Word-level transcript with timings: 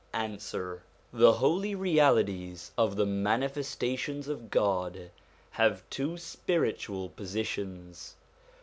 Answer. 0.15 0.81
The 1.13 1.33
holy 1.33 1.75
realities 1.75 2.71
of 2.75 2.95
the 2.95 3.05
Manifestations 3.05 4.27
of 4.27 4.49
God 4.49 5.11
have 5.51 5.87
two 5.91 6.17
spiritual 6.17 7.09
positions. 7.09 8.15